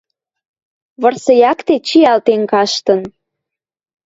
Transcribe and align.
Вырсы 1.01 1.33
якте 1.51 1.75
чиӓлтен 1.87 2.41
каштын. 2.51 3.01